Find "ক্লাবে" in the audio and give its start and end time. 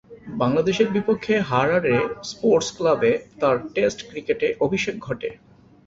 2.77-3.11